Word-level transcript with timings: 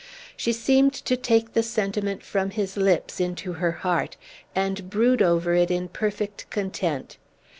She 0.35 0.51
seemed 0.51 0.93
to 0.93 1.15
take 1.15 1.53
the 1.53 1.61
sentiment 1.61 2.23
from 2.23 2.49
his 2.49 2.75
lips 2.75 3.19
into 3.19 3.53
her 3.53 3.71
heart, 3.71 4.17
and 4.55 4.89
brood 4.89 5.21
over 5.21 5.53
it 5.53 5.69
in 5.69 5.89
perfect 5.89 6.49
content. 6.49 7.19